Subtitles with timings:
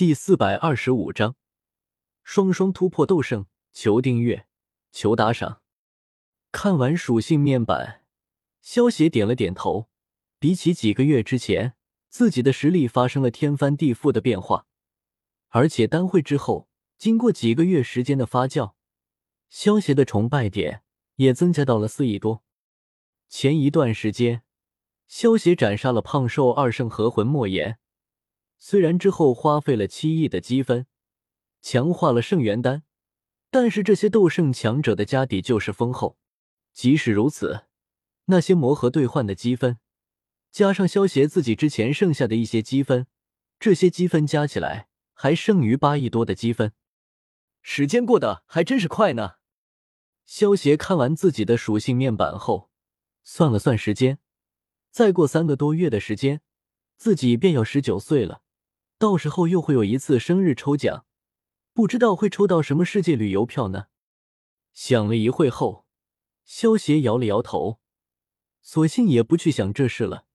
[0.00, 1.36] 第四百二十五章，
[2.22, 3.44] 双双突破斗圣。
[3.70, 4.46] 求订阅，
[4.90, 5.60] 求打赏。
[6.50, 8.06] 看完属性面板，
[8.62, 9.90] 萧协点了点头。
[10.38, 11.74] 比起几个月之前，
[12.08, 14.64] 自己的实力发生了天翻地覆的变化。
[15.48, 18.72] 而且丹会之后，经过几个月时间的发酵，
[19.50, 20.82] 萧协的崇拜点
[21.16, 22.42] 也增加到了四亿多。
[23.28, 24.44] 前一段时间，
[25.06, 27.78] 萧协斩杀了胖瘦二圣和魂莫言。
[28.62, 30.86] 虽然之后花费了七亿的积分
[31.62, 32.82] 强化了圣元丹，
[33.50, 36.18] 但是这些斗圣强者的家底就是丰厚。
[36.72, 37.64] 即使如此，
[38.26, 39.78] 那些魔盒兑换的积分，
[40.52, 43.06] 加上萧协自己之前剩下的一些积分，
[43.58, 46.72] 这些积分加起来还剩余八亿多的积分。
[47.62, 49.36] 时间过得还真是快呢。
[50.26, 52.70] 萧协看完自己的属性面板后，
[53.24, 54.18] 算了算时间，
[54.90, 56.42] 再过三个多月的时间，
[56.96, 58.42] 自己便要十九岁了。
[59.00, 61.06] 到时候又会有一次生日抽奖，
[61.72, 63.86] 不知道会抽到什么世界旅游票呢？
[64.74, 65.86] 想了一会后，
[66.44, 67.80] 萧协摇了摇头，
[68.60, 70.26] 索性也不去想这事了。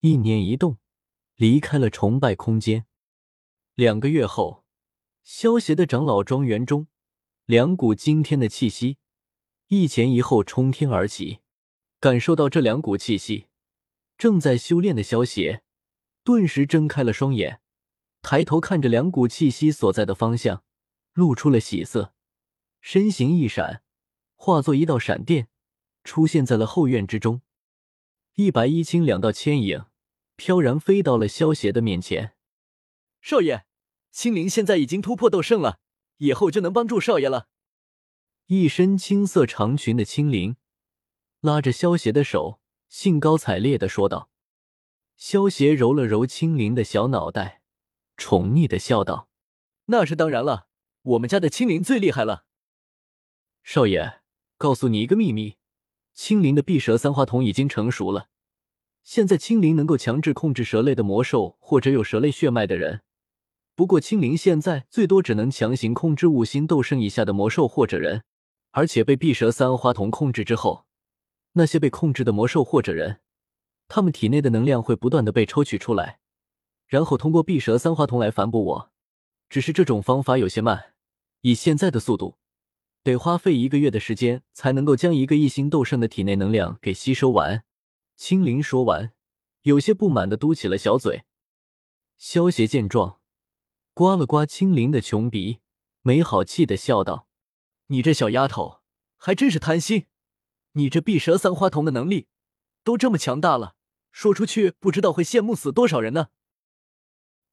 [0.00, 0.78] 一念一动，
[1.34, 2.86] 离开了崇拜空间。
[3.74, 4.64] 两个月后，
[5.22, 6.86] 萧协的长老庄园中，
[7.44, 8.96] 两股惊天的气息
[9.68, 11.40] 一前一后冲天而起。
[12.00, 13.48] 感受到这两股气息，
[14.16, 15.62] 正在修炼的萧协
[16.22, 17.60] 顿时睁开了双眼。
[18.24, 20.64] 抬头看着两股气息所在的方向，
[21.12, 22.14] 露出了喜色，
[22.80, 23.82] 身形一闪，
[24.34, 25.48] 化作一道闪电，
[26.02, 27.42] 出现在了后院之中。
[28.36, 29.84] 一白一青两道牵影
[30.36, 32.32] 飘然飞到了萧邪的面前。
[33.20, 33.66] 少爷，
[34.10, 35.78] 青灵现在已经突破斗圣了，
[36.16, 37.48] 以后就能帮助少爷了。
[38.46, 40.56] 一身青色长裙的青灵
[41.42, 42.58] 拉着萧邪的手，
[42.88, 44.30] 兴高采烈的说道。
[45.14, 47.60] 萧邪揉了揉青灵的小脑袋。
[48.16, 49.28] 宠溺的笑道
[49.86, 50.68] ：“那是当然了，
[51.02, 52.44] 我们家的青灵最厉害了。
[53.62, 54.20] 少爷，
[54.56, 55.56] 告诉你一个秘密，
[56.12, 58.28] 青灵的碧蛇三花瞳已经成熟了。
[59.02, 63.02] 现在青灵能够强制控制蛇类的魔兽或者有蛇类血脉的人。
[63.74, 68.22] 不过青灵现在最多只能强行控制五星斗圣以下的魔兽或者人，
[68.70, 70.86] 而且被碧蛇三花瞳控制之后，
[71.52, 73.20] 那些被控制的魔兽或者人，
[73.88, 76.20] 他们体内的能量会不断的被抽取出来。”
[76.94, 78.92] 然后通过碧蛇三花瞳来反哺我，
[79.48, 80.94] 只是这种方法有些慢，
[81.40, 82.36] 以现在的速度，
[83.02, 87.64] 得花费一个月的时间才能够将一个一星斗圣的体内能量给吸收完。
[88.14, 89.12] 青灵说完，
[89.62, 91.24] 有些不满的嘟起了小嘴。
[92.16, 93.18] 萧邪见状，
[93.92, 95.58] 刮了刮青灵的穷鼻，
[96.02, 97.26] 没好气的笑道
[97.90, 98.82] ：“你这小丫头
[99.16, 100.06] 还真是贪心，
[100.74, 102.28] 你这碧蛇三花瞳的能力
[102.84, 103.74] 都这么强大了，
[104.12, 106.28] 说出去不知道会羡慕死多少人呢。”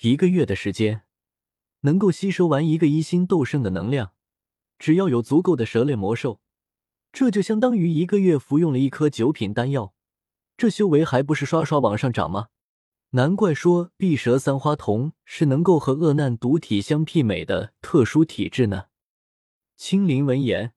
[0.00, 1.02] 一个月的时间，
[1.80, 4.12] 能够吸收完一个一星斗圣的能量，
[4.78, 6.40] 只要有足够的蛇类魔兽，
[7.12, 9.94] 这就相当于一个月服用了一颗九品丹药，
[10.56, 12.48] 这修为还不是刷刷往上涨吗？
[13.10, 18.86] 难怪说碧蛇三花瞳是能够和恶难毒体相媲美的特殊体质呢。
[19.76, 20.74] 青灵闻言，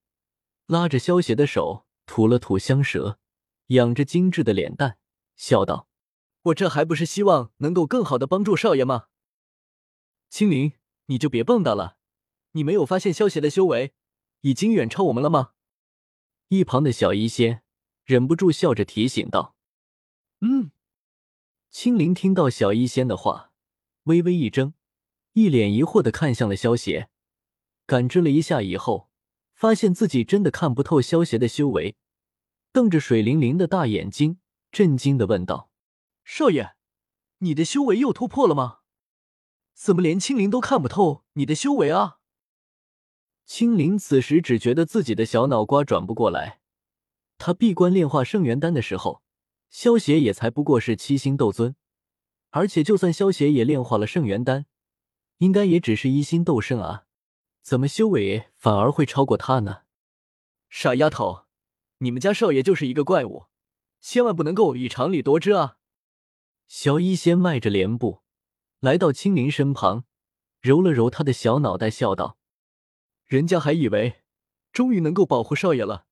[0.68, 3.18] 拉着萧邪的手，吐了吐香舌，
[3.68, 5.00] 仰着精致的脸蛋，
[5.36, 5.87] 笑道。
[6.48, 9.08] 我这还不是希望能够更好的帮助少爷吗？
[10.30, 10.74] 青灵，
[11.08, 11.98] 你就别蹦跶了，
[12.52, 13.94] 你没有发现萧邪的修为
[14.42, 15.54] 已经远超我们了吗？
[16.50, 17.64] 一旁的小医仙
[18.06, 19.56] 忍不住笑着提醒道
[20.42, 20.72] ：“嗯。”
[21.70, 23.52] 青灵听到小医仙的话，
[24.04, 24.74] 微微一怔，
[25.34, 27.10] 一脸疑惑的看向了萧邪，
[27.86, 29.10] 感知了一下以后，
[29.54, 31.98] 发现自己真的看不透萧邪的修为，
[32.72, 34.40] 瞪着水灵灵的大眼睛，
[34.72, 35.70] 震惊的问道。
[36.30, 36.76] 少爷，
[37.38, 38.80] 你的修为又突破了吗？
[39.74, 42.20] 怎么连青灵都看不透你的修为啊？
[43.46, 46.60] 青灵此时只觉得自己的小脑瓜转不过来。
[47.38, 49.24] 他闭关炼化圣元丹的时候，
[49.70, 51.78] 萧邪也才不过是七星斗尊，
[52.50, 54.66] 而且就算萧邪也炼化了圣元丹，
[55.38, 57.06] 应该也只是一星斗圣啊，
[57.62, 59.84] 怎么修为反而会超过他呢？
[60.70, 61.46] 傻丫头，
[62.00, 63.46] 你们家少爷就是一个怪物，
[64.02, 65.77] 千万不能够以常理夺之啊！
[66.68, 68.22] 小医仙迈着莲步
[68.80, 70.04] 来到青灵身旁，
[70.60, 72.38] 揉了揉他的小脑袋，笑道
[73.26, 74.24] ：“人家还以为
[74.74, 76.06] 终于能够保护少爷了，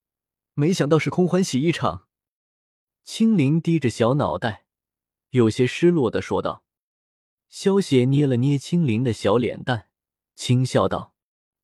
[0.53, 2.07] 没想到是空欢喜一场。”
[3.03, 4.65] 青灵低着小脑袋，
[5.31, 6.63] 有些失落的说道。
[7.49, 9.89] 萧邪捏了捏青灵的小脸蛋，
[10.35, 11.13] 轻笑道：“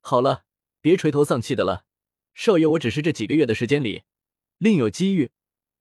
[0.02, 0.44] 好了，
[0.82, 1.86] 别垂头丧气的了，
[2.34, 4.04] 少爷我只是这几个月的时间里
[4.58, 5.32] 另有机遇，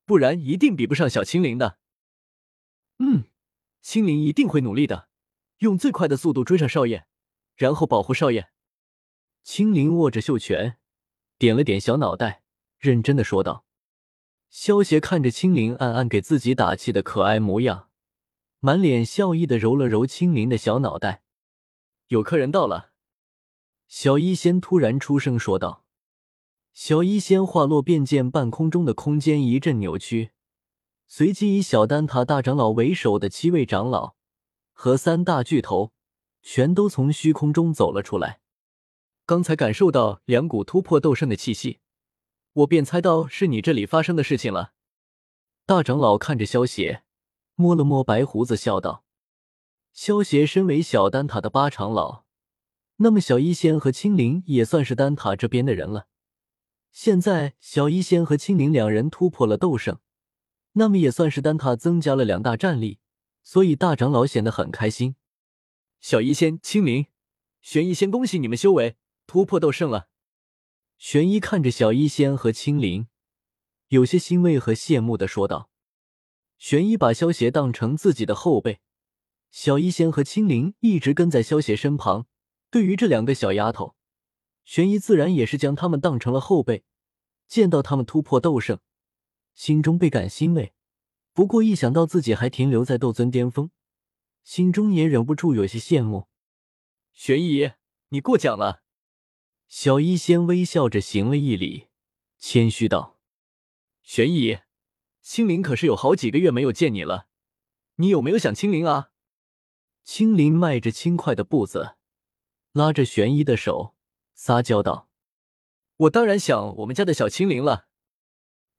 [0.07, 1.79] 不然一定比不上小青灵的。”
[3.83, 5.09] 青灵一定会努力的，
[5.59, 7.05] 用最快的速度追上少爷，
[7.57, 8.51] 然后保护少爷。
[9.43, 10.77] 青灵握着袖拳，
[11.39, 12.43] 点了点小脑袋，
[12.79, 13.65] 认真的说道。
[14.51, 17.89] 萧协看着青灵暗暗给自己打气的可爱模样，
[18.59, 21.23] 满脸笑意的揉了揉青灵的小脑袋。
[22.09, 22.91] 有客人到了，
[23.87, 25.85] 小医仙突然出声说道。
[26.73, 30.31] 小医仙话落，便见半空中的空间一阵扭曲，
[31.13, 34.15] 随即以小丹塔大长老为首的七位长老
[34.71, 35.91] 和三大巨头
[36.41, 38.41] 全都从虚空中走了出来。
[39.27, 41.81] 刚才感受到两股突破斗圣的气息，
[42.53, 44.73] 我便猜到是你这里发生的事情了。
[45.67, 47.03] 大长老看着萧邪，
[47.57, 49.03] 摸了摸白胡子，笑道
[49.93, 52.23] ：“萧邪身为小丹塔的八长老，
[52.99, 56.07] 那么小医仙和青灵也算是丹塔这边的人了。”
[56.93, 59.99] 现在小医仙和青灵两人突破了斗圣，
[60.73, 62.99] 那么也算是丹塔增加了两大战力，
[63.43, 65.17] 所以大长老显得很开心。
[66.01, 67.07] 小医仙、青灵、
[67.61, 68.97] 玄医仙，恭喜你们修为
[69.27, 70.09] 突破斗圣了。
[70.97, 73.09] 玄一看着小医仙和青灵，
[73.89, 75.71] 有些欣慰和羡慕的说道。
[76.59, 78.81] 玄医把萧邪当成自己的后辈，
[79.51, 82.27] 小医仙和青灵一直跟在萧邪身旁。
[82.71, 83.97] 对于这两个小丫头。
[84.63, 86.85] 玄一自然也是将他们当成了后辈，
[87.49, 88.79] 见到他们突破斗圣，
[89.61, 90.73] 心中倍感欣慰。
[91.35, 93.71] 不过一想到自己还停留在斗尊巅峰，
[94.43, 96.29] 心中也忍不住有些羡慕。
[97.13, 97.73] 玄一，
[98.09, 98.83] 你过奖了。
[99.69, 101.89] 小医仙微笑着行了一礼，
[102.39, 103.21] 谦虚道
[104.03, 104.61] ：“玄一，
[105.21, 107.27] 青灵可是有好几个月没有见你了，
[107.97, 109.11] 你有没有想青灵啊？”
[110.03, 111.97] 青灵迈着轻快的步子，
[112.73, 113.95] 拉着玄一的手。
[114.33, 115.11] 撒娇道
[116.09, 117.89] ：“我当然想我们家的小青灵了。”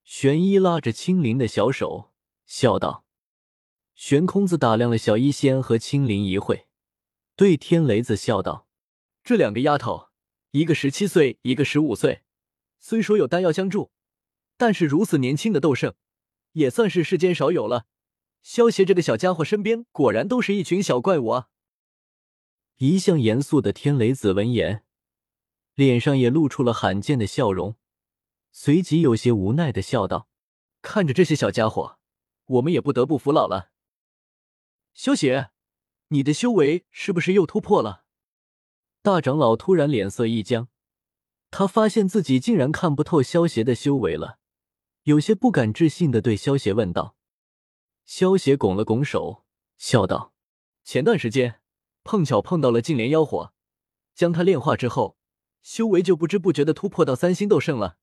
[0.04, 2.12] 玄一拉着青灵的小手，
[2.46, 3.06] 笑道
[3.96, 6.68] ：“玄空子打量了小医仙和青灵一会，
[7.36, 8.68] 对天雷子笑道
[9.24, 10.10] ：‘这两个丫头，
[10.52, 12.24] 一个十七岁，一个十五岁，
[12.80, 13.92] 虽说有丹药相助，
[14.58, 15.94] 但是如此年轻的斗圣，
[16.54, 17.86] 也算是世间少有了。
[18.42, 21.50] 萧协这个小家伙身边，果然都是一群小怪物啊！’
[22.78, 24.84] 一向严肃的天雷子闻言。
[25.76, 27.76] 脸上也露出了罕见的笑容，
[28.52, 30.28] 随即有些无奈的笑道
[30.82, 31.98] ：“看着这些小家伙，
[32.46, 33.72] 我们也不得不服老了。”
[34.94, 35.52] 萧邪，
[36.10, 38.04] 你的修为是不是又突破了？
[39.02, 40.68] 大长老突然脸色一僵，
[41.50, 44.40] 他发现自己竟然看不透萧邪的修为了，
[45.04, 47.16] 有些不敢置信的对萧邪问道。
[48.06, 49.46] 萧邪拱了拱手，
[49.78, 50.34] 笑道
[50.84, 51.62] ：“前段时间
[52.04, 53.54] 碰巧碰到了净莲妖火，
[54.14, 55.18] 将他炼化之后。”
[55.64, 58.00] 修为就不知不觉的突破到三星斗圣了。